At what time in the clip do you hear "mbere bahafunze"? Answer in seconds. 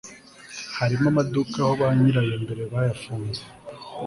2.43-3.41